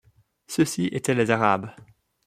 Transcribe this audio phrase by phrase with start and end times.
[0.47, 1.69] Ceux-ci étaient les Arabes.